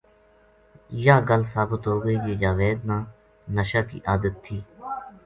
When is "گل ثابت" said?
1.29-1.81